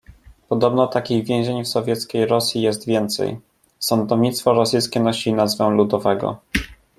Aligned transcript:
"Podobno 0.49 0.87
takich 0.87 1.25
więzień 1.25 1.63
w 1.63 1.67
Sowieckiej 1.67 2.25
Rosji 2.25 2.61
jest 2.61 2.85
więcej... 2.87 3.39
Sądownictwo 3.79 4.53
rosyjskie 4.53 4.99
nosi 4.99 5.33
nazwę 5.33 5.69
ludowego." 5.69 6.37